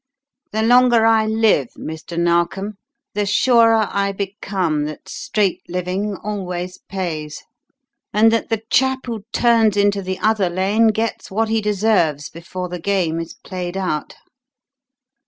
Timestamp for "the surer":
3.13-3.87